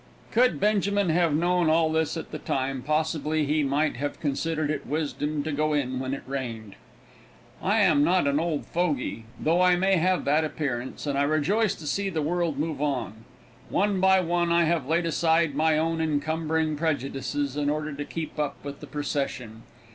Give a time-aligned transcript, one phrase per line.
[0.31, 4.87] Could Benjamin have known all this at the time, possibly he might have considered it
[4.87, 6.73] wisdom to go in when it rained.
[7.61, 11.75] I am not an old fogy, though I may have that appearance, and I rejoice
[11.75, 13.25] to see the world move on.
[13.69, 18.39] One by one I have laid aside my own encumbering prejudices in order to keep
[18.39, 19.61] up with the procession.